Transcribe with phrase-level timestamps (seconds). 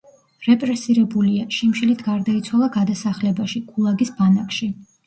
[0.45, 4.77] რეპრესირებულია; შიმშილით გარდაიცვალა გადასახლებაში, „გულაგის“ ბანაკში.